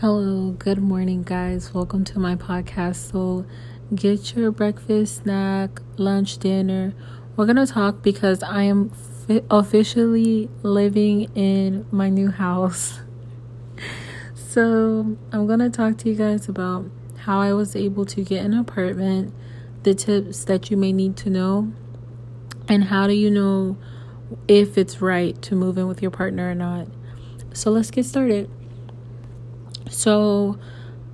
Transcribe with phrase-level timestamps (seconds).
[0.00, 1.72] Hello, good morning, guys.
[1.72, 3.12] Welcome to my podcast.
[3.12, 3.46] So,
[3.94, 6.94] get your breakfast, snack, lunch, dinner.
[7.36, 13.00] We're going to talk because I am fi- officially living in my new house.
[14.34, 16.88] So, I'm going to talk to you guys about
[17.18, 19.34] how I was able to get an apartment,
[19.82, 21.72] the tips that you may need to know,
[22.68, 23.76] and how do you know
[24.46, 26.88] if it's right to move in with your partner or not.
[27.52, 28.50] So, let's get started.
[29.94, 30.58] So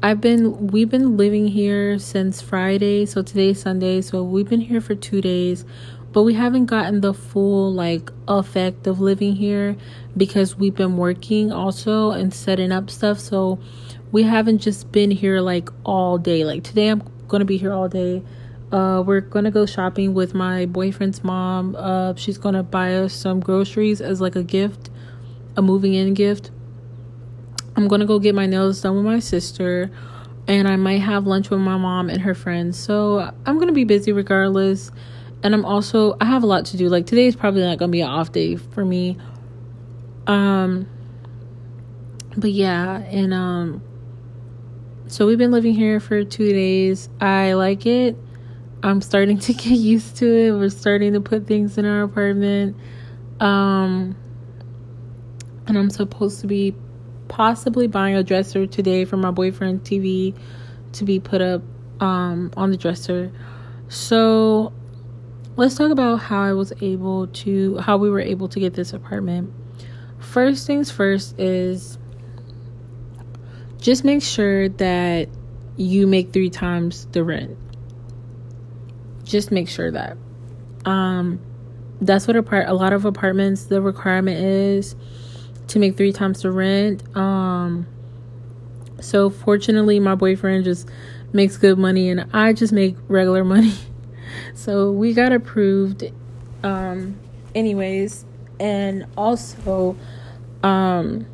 [0.03, 4.81] I've been we've been living here since Friday, so today's Sunday, so we've been here
[4.81, 5.67] for 2 days,
[6.13, 9.77] but we haven't gotten the full like effect of living here
[10.17, 13.59] because we've been working also and setting up stuff, so
[14.13, 16.43] we haven't just been here like all day.
[16.45, 18.23] Like today I'm going to be here all day.
[18.73, 21.77] Uh, we're gonna go shopping with my boyfriend's mom.
[21.77, 24.89] Uh, she's gonna buy us some groceries as like a gift,
[25.57, 26.51] a moving in gift.
[27.81, 29.91] I'm gonna go get my nails done with my sister,
[30.47, 32.79] and I might have lunch with my mom and her friends.
[32.79, 34.91] So I'm gonna be busy regardless.
[35.43, 36.91] And I'm also I have a lot to do.
[36.91, 39.17] Like today is probably not gonna be an off day for me.
[40.27, 40.87] Um
[42.37, 43.83] but yeah, and um
[45.07, 47.09] so we've been living here for two days.
[47.19, 48.15] I like it.
[48.83, 50.53] I'm starting to get used to it.
[50.53, 52.77] We're starting to put things in our apartment.
[53.41, 54.17] Um
[55.67, 56.75] and I'm supposed to be
[57.31, 60.37] possibly buying a dresser today for my boyfriend TV
[60.93, 61.63] to be put up
[62.01, 63.33] um, on the dresser.
[63.89, 64.73] So
[65.57, 68.93] let's talk about how I was able to how we were able to get this
[68.93, 69.55] apartment.
[70.19, 71.99] First things first is
[73.79, 75.29] just make sure that
[75.77, 77.57] you make three times the rent.
[79.23, 80.17] Just make sure that.
[80.85, 81.41] Um
[82.01, 84.97] that's what a part a lot of apartments the requirement is
[85.71, 87.03] to make three times the rent.
[87.17, 87.87] Um,
[89.01, 90.89] so fortunately, my boyfriend just
[91.33, 93.75] makes good money, and I just make regular money.
[94.55, 96.05] so we got approved.
[96.63, 97.19] Um,
[97.55, 98.25] anyways,
[98.59, 99.97] and also,
[100.63, 101.27] um,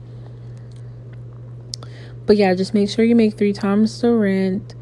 [2.26, 4.74] but yeah, just make sure you make three times the rent.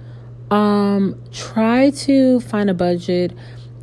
[0.51, 3.33] Um, try to find a budget.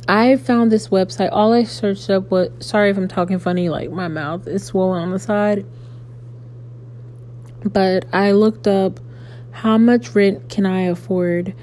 [0.08, 1.30] I found this website.
[1.32, 5.02] All I searched up was sorry if I'm talking funny, like my mouth is swollen
[5.02, 5.64] on the side.
[7.64, 8.98] But I looked up
[9.52, 11.54] how much rent can I afford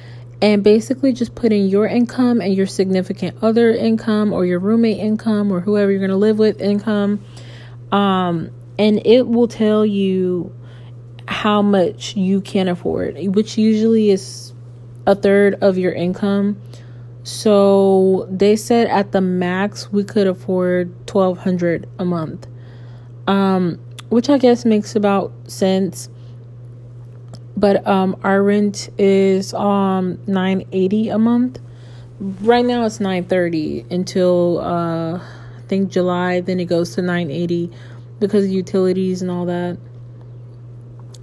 [0.41, 4.97] and basically just put in your income and your significant other income or your roommate
[4.97, 7.23] income or whoever you're going to live with income
[7.91, 10.55] um and it will tell you
[11.28, 14.53] how much you can afford which usually is
[15.05, 16.59] a third of your income
[17.29, 22.47] so they said at the max we could afford 1200 a month.
[23.28, 23.79] Um
[24.09, 26.09] which I guess makes about sense.
[27.56, 31.59] But um our rent is um 980 a month.
[32.19, 37.69] Right now it's 930 until uh I think July then it goes to 980
[38.19, 39.78] because of utilities and all that.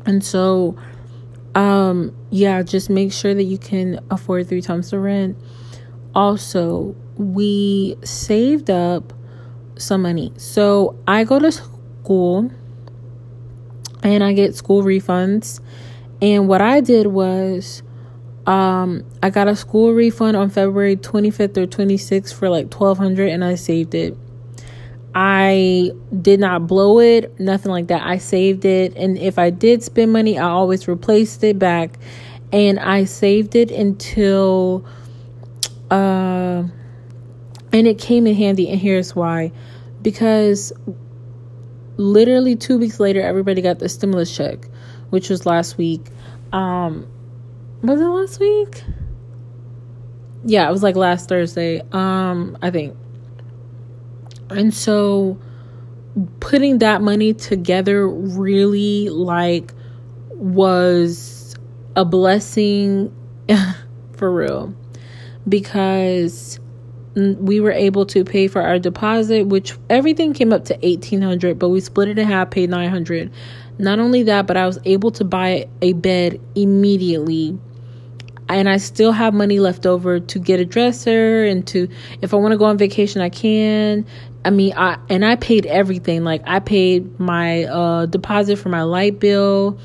[0.06, 0.76] And so
[1.56, 5.36] um yeah, just make sure that you can afford three times the rent
[6.16, 9.12] also we saved up
[9.78, 10.32] some money.
[10.38, 12.50] So I go to school
[14.02, 15.60] and I get school refunds.
[16.22, 17.82] And what I did was
[18.46, 23.44] um I got a school refund on February 25th or 26th for like 1200 and
[23.44, 24.16] I saved it.
[25.14, 28.02] I did not blow it, nothing like that.
[28.02, 31.98] I saved it and if I did spend money, I always replaced it back
[32.52, 34.86] and I saved it until
[35.90, 36.64] uh,
[37.72, 39.52] and it came in handy, and here's why.
[40.02, 40.72] Because
[41.96, 44.68] literally two weeks later, everybody got the stimulus check,
[45.10, 46.06] which was last week.
[46.52, 47.06] Um,
[47.82, 48.82] was it last week?
[50.44, 51.82] Yeah, it was like last Thursday.
[51.92, 52.96] Um, I think.
[54.50, 55.38] And so
[56.40, 59.72] putting that money together really like
[60.30, 61.56] was
[61.94, 63.14] a blessing
[64.12, 64.74] for real
[65.48, 66.60] because
[67.14, 71.70] we were able to pay for our deposit which everything came up to 1800 but
[71.70, 73.30] we split it in half paid 900
[73.78, 77.58] not only that but i was able to buy a bed immediately.
[78.48, 81.88] And i still have money left over to get a dresser and to
[82.22, 84.06] if i want to go on vacation i can.
[84.44, 86.22] I mean i and i paid everything.
[86.22, 89.78] Like i paid my uh deposit for my light bill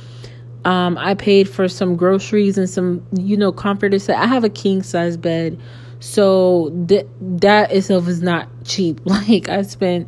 [0.66, 4.08] um, I paid for some groceries and some, you know, comforters.
[4.10, 5.60] I have a king size bed,
[6.00, 9.02] so th- that itself is not cheap.
[9.06, 10.08] Like I spent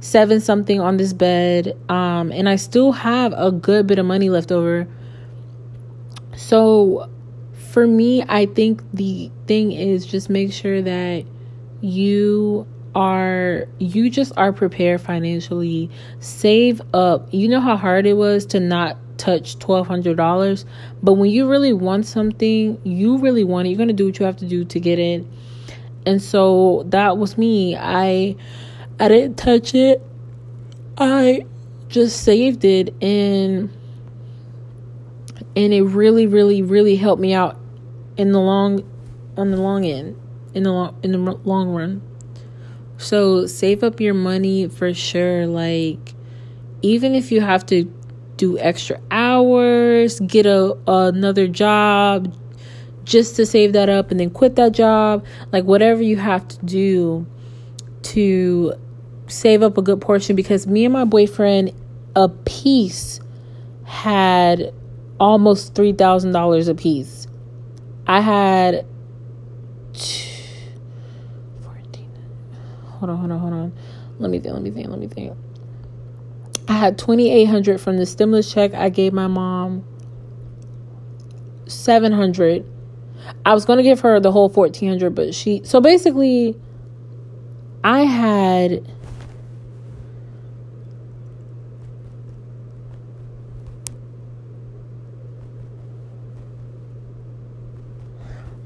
[0.00, 4.28] seven something on this bed, um, and I still have a good bit of money
[4.28, 4.86] left over.
[6.36, 7.08] So
[7.70, 11.24] for me, I think the thing is just make sure that
[11.80, 15.90] you are you just are prepared financially.
[16.20, 17.28] Save up.
[17.32, 20.64] You know how hard it was to not touch $1200
[21.02, 23.70] but when you really want something you really want it.
[23.70, 25.26] You're going to do what you have to do to get it.
[26.04, 27.76] And so that was me.
[27.76, 28.36] I
[28.98, 30.02] i didn't touch it.
[30.96, 31.44] I
[31.88, 33.70] just saved it and
[35.54, 37.56] and it really really really helped me out
[38.16, 38.82] in the long
[39.36, 40.18] on the long end
[40.54, 42.02] in the long in the long run.
[42.98, 45.46] So save up your money for sure.
[45.46, 46.14] Like
[46.82, 47.92] even if you have to
[48.36, 52.34] do extra hours get a another job
[53.04, 56.58] just to save that up and then quit that job like whatever you have to
[56.66, 57.26] do
[58.02, 58.74] to
[59.28, 61.72] save up a good portion because me and my boyfriend
[62.14, 63.20] a piece
[63.84, 64.72] had
[65.18, 67.26] almost $3,000 a piece.
[68.06, 68.86] I had
[69.94, 72.08] 14
[72.84, 73.72] Hold on, hold on, hold on.
[74.18, 75.36] Let me think, let me think, let me think.
[76.68, 79.84] I had 2800 from the stimulus check I gave my mom.
[81.66, 82.64] 700.
[83.44, 86.56] I was going to give her the whole 1400, but she so basically
[87.82, 88.86] I had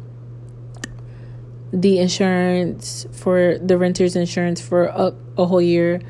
[1.73, 6.01] the insurance for the renter's insurance for a, a whole year.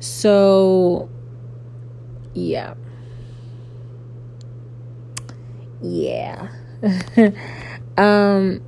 [0.00, 1.08] So
[2.34, 2.74] yeah.
[5.82, 6.48] Yeah.
[7.96, 8.62] um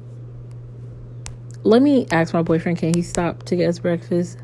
[1.62, 4.38] let me ask my boyfriend can he stop to get us breakfast?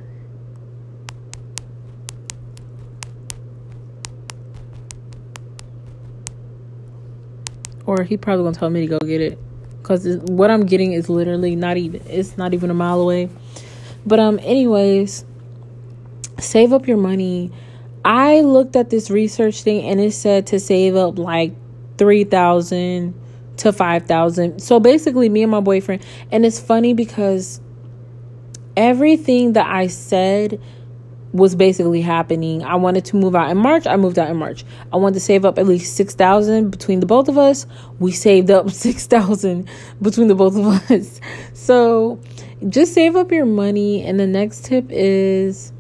[7.90, 9.36] Or he probably gonna tell me to go get it.
[9.82, 13.28] Cause what I'm getting is literally not even it's not even a mile away.
[14.06, 15.24] But um anyways,
[16.38, 17.50] save up your money.
[18.04, 21.52] I looked at this research thing and it said to save up like
[21.98, 23.14] three thousand
[23.56, 27.60] to 5000 so basically me and my boyfriend and it's funny because
[28.74, 30.58] everything that i said
[31.32, 32.64] was basically happening.
[32.64, 33.86] I wanted to move out in march.
[33.86, 34.64] I moved out in march.
[34.92, 37.66] I wanted to save up at least 6000 between the both of us.
[37.98, 39.68] We saved up 6000
[40.02, 41.20] between the both of us.
[41.52, 42.20] So
[42.68, 44.02] just save up your money.
[44.02, 45.72] And the next tip is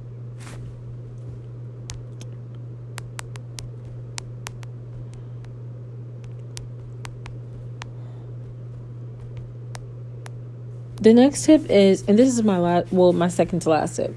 [11.00, 14.14] the next tip is and this is my last well my second to last tip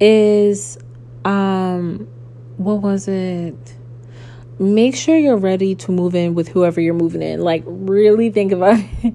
[0.00, 0.78] is
[1.24, 2.08] um
[2.56, 3.74] what was it?
[4.58, 7.40] Make sure you're ready to move in with whoever you're moving in.
[7.40, 9.14] Like really think about it.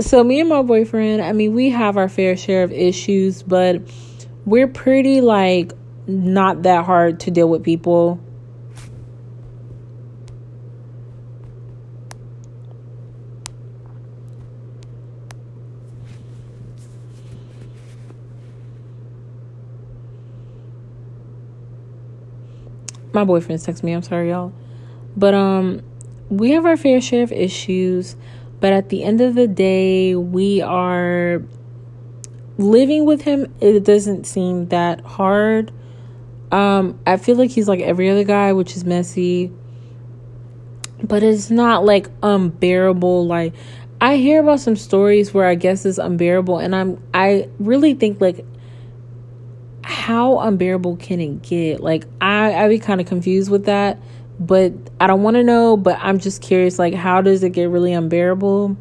[0.00, 3.80] So me and my boyfriend i mean we have our fair share of issues but
[4.44, 5.72] we're pretty like
[6.06, 8.20] not that hard to deal with people
[23.18, 23.92] my boyfriend texts me.
[23.92, 24.52] I'm sorry, y'all.
[25.16, 25.82] But um
[26.28, 28.16] we have our fair share of issues,
[28.60, 31.42] but at the end of the day, we are
[32.58, 33.52] living with him.
[33.60, 35.72] It doesn't seem that hard.
[36.52, 39.52] Um I feel like he's like every other guy, which is messy.
[41.02, 43.54] But it's not like unbearable like
[44.00, 48.20] I hear about some stories where I guess it's unbearable and I'm I really think
[48.20, 48.44] like
[49.88, 51.80] how unbearable can it get?
[51.80, 53.98] Like I I be kind of confused with that,
[54.38, 57.70] but I don't want to know, but I'm just curious like how does it get
[57.70, 58.76] really unbearable?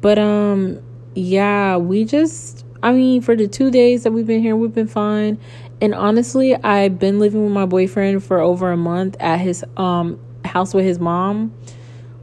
[0.00, 0.80] But um
[1.16, 4.86] yeah, we just I mean, for the 2 days that we've been here, we've been
[4.86, 5.40] fine.
[5.80, 10.20] And honestly, I've been living with my boyfriend for over a month at his um
[10.44, 11.52] house with his mom.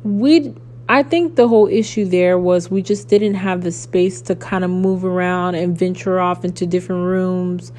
[0.04, 0.56] We
[0.88, 4.64] I think the whole issue there was we just didn't have the space to kind
[4.64, 7.72] of move around and venture off into different rooms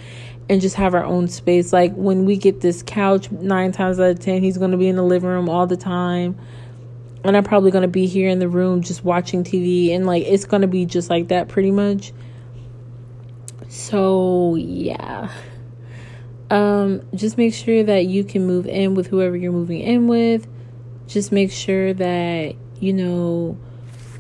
[0.49, 1.73] and just have our own space.
[1.73, 4.89] Like when we get this couch, nine times out of ten, he's going to be
[4.89, 6.37] in the living room all the time.
[7.23, 9.95] And I'm probably going to be here in the room just watching TV.
[9.95, 12.13] And like it's going to be just like that pretty much.
[13.69, 15.31] So, yeah.
[16.51, 20.47] Um, just make sure that you can move in with whoever you're moving in with.
[21.07, 23.59] Just make sure that you know,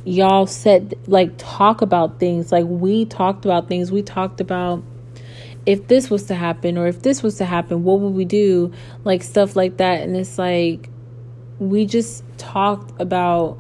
[0.04, 2.52] y'all said, like, talk about things.
[2.52, 3.90] Like, we talked about things.
[3.92, 4.82] We talked about
[5.64, 8.72] if this was to happen or if this was to happen, what would we do?
[9.04, 10.02] Like, stuff like that.
[10.02, 10.88] And it's like,
[11.58, 13.58] we just talked about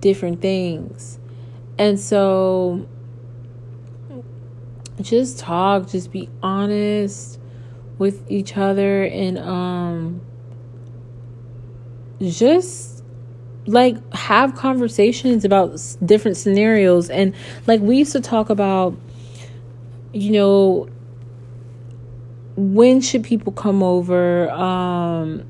[0.00, 1.18] different things.
[1.78, 2.86] And so,
[5.00, 7.40] just talk, just be honest
[7.98, 10.20] with each other and um
[12.20, 12.93] just
[13.66, 17.10] like have conversations about different scenarios.
[17.10, 17.34] And
[17.66, 18.96] like we used to talk about
[20.12, 20.88] you know
[22.56, 24.50] when should people come over?
[24.50, 25.44] Um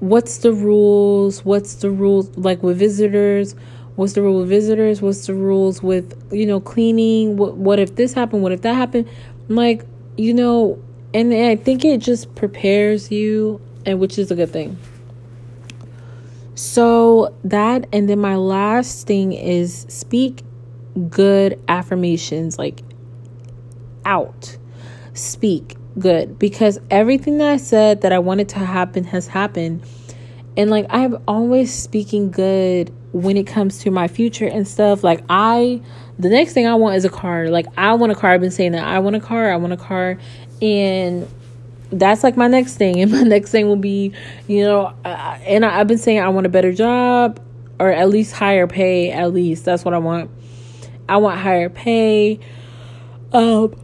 [0.00, 1.44] what's the rules?
[1.44, 3.54] What's the rules like with visitors?
[3.96, 5.02] What's the rule with visitors?
[5.02, 7.36] What's the rules with you know cleaning?
[7.36, 8.42] What what if this happened?
[8.42, 9.08] What if that happened?
[9.48, 9.84] Like
[10.18, 10.82] you know
[11.14, 14.76] and i think it just prepares you and which is a good thing
[16.58, 20.42] so that, and then my last thing is speak
[21.08, 22.82] good affirmations, like
[24.04, 24.56] out.
[25.14, 29.84] Speak good because everything that I said that I wanted to happen has happened.
[30.56, 35.04] And like I'm always speaking good when it comes to my future and stuff.
[35.04, 35.80] Like I
[36.18, 37.50] the next thing I want is a car.
[37.50, 38.32] Like I want a car.
[38.32, 39.52] I've been saying that I want a car.
[39.52, 40.18] I want a car.
[40.60, 41.28] And
[41.90, 43.00] that's like my next thing.
[43.02, 44.12] And my next thing will be
[44.46, 47.40] you know and I, i've been saying i want a better job
[47.80, 49.64] or at least higher pay at least.
[49.64, 50.30] That's what i want.
[51.08, 52.40] I want higher pay
[53.32, 53.74] um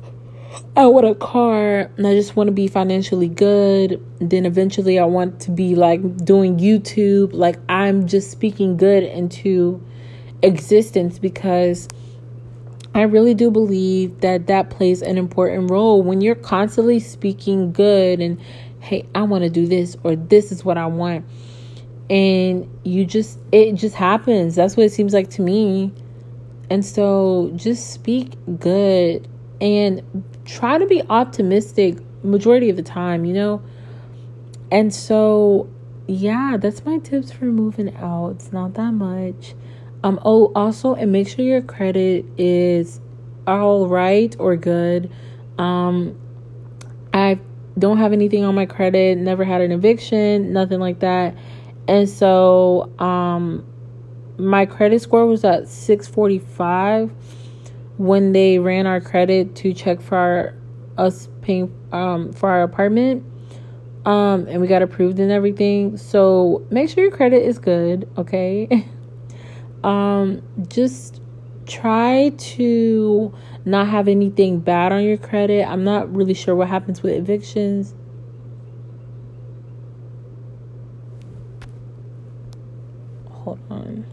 [0.76, 4.04] i want a car and i just want to be financially good.
[4.20, 7.32] Then eventually i want to be like doing youtube.
[7.32, 9.84] Like i'm just speaking good into
[10.42, 11.88] existence because
[12.94, 18.20] I really do believe that that plays an important role when you're constantly speaking good
[18.20, 18.40] and
[18.78, 21.24] hey, I want to do this or this is what I want.
[22.08, 24.54] And you just it just happens.
[24.54, 25.92] That's what it seems like to me.
[26.70, 29.26] And so just speak good
[29.60, 33.60] and try to be optimistic majority of the time, you know?
[34.70, 35.68] And so
[36.06, 38.36] yeah, that's my tips for moving out.
[38.36, 39.54] It's not that much.
[40.04, 43.00] Um, oh, also, and make sure your credit is
[43.46, 45.10] all right or good.
[45.56, 46.14] Um,
[47.14, 47.40] I
[47.78, 51.34] don't have anything on my credit, never had an eviction, nothing like that.
[51.88, 53.64] And so, um,
[54.36, 57.10] my credit score was at 645
[57.96, 60.54] when they ran our credit to check for our,
[60.98, 63.24] us paying um, for our apartment.
[64.04, 65.96] Um, and we got approved and everything.
[65.96, 68.86] So make sure your credit is good, okay?
[69.84, 71.20] um just
[71.66, 73.32] try to
[73.64, 75.66] not have anything bad on your credit.
[75.66, 77.94] I'm not really sure what happens with evictions.
[83.30, 84.06] Hold on.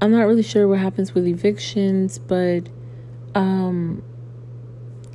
[0.00, 2.68] I'm not really sure what happens with evictions, but
[3.34, 4.02] um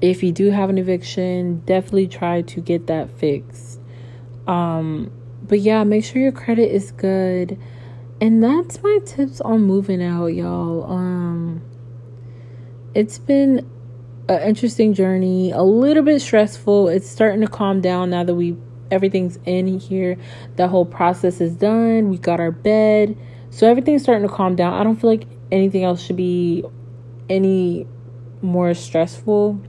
[0.01, 3.79] if you do have an eviction, definitely try to get that fixed.
[4.45, 5.11] Um,
[5.43, 7.59] but yeah, make sure your credit is good.
[8.19, 10.91] And that's my tips on moving out, y'all.
[10.91, 11.61] Um,
[12.93, 13.69] it's been
[14.27, 16.89] an interesting journey, a little bit stressful.
[16.89, 18.57] It's starting to calm down now that we
[18.89, 20.17] everything's in here.
[20.55, 22.09] The whole process is done.
[22.09, 23.17] We got our bed.
[23.49, 24.73] So everything's starting to calm down.
[24.73, 26.63] I don't feel like anything else should be
[27.29, 27.87] any
[28.41, 29.61] more stressful.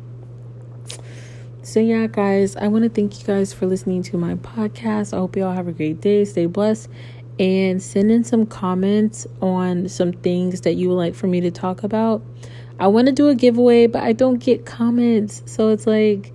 [1.63, 5.13] So, yeah, guys, I want to thank you guys for listening to my podcast.
[5.13, 6.25] I hope you all have a great day.
[6.25, 6.89] Stay blessed
[7.39, 11.51] and send in some comments on some things that you would like for me to
[11.51, 12.23] talk about.
[12.81, 15.43] I want to do a giveaway, but I don't get comments.
[15.47, 16.33] So, it's like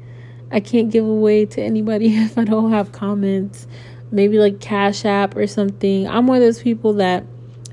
[0.51, 3.65] I can't give away to anybody if I don't have comments.
[4.12, 6.08] maybe like Cash App or something.
[6.08, 7.24] I'm one of those people that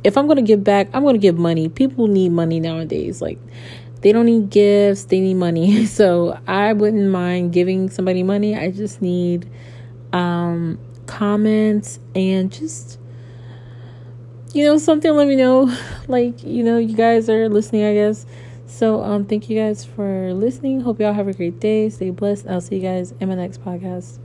[0.03, 1.69] if I'm going to give back, I'm going to give money.
[1.69, 3.21] People need money nowadays.
[3.21, 3.39] Like
[4.03, 5.87] they don't need gifts, they need money.
[6.01, 8.57] So I wouldn't mind giving somebody money.
[8.57, 9.51] I just need
[10.13, 12.99] um comments and just
[14.53, 15.75] you know something let me know.
[16.09, 18.27] Like you know you guys are listening i guess.
[18.67, 20.81] So um thank you guys for listening.
[20.81, 21.89] Hope y'all have a great day.
[21.91, 22.47] Stay blessed.
[22.49, 24.19] I'll see you guys in my next podcast